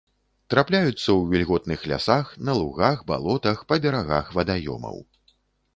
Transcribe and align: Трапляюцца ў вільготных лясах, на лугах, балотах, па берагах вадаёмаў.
Трапляюцца 0.51 0.95
ў 0.95 1.21
вільготных 1.33 1.83
лясах, 1.91 2.33
на 2.49 2.57
лугах, 2.61 2.97
балотах, 3.13 3.57
па 3.71 3.75
берагах 3.87 4.35
вадаёмаў. 4.41 4.97